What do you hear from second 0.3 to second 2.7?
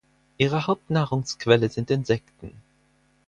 Ihre Hauptnahrungsquelle sind Insekten.